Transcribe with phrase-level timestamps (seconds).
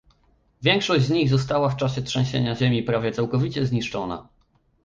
[0.61, 4.29] Większość z nich została w czasie trzęsienia ziemi prawie całkowicie zniszczona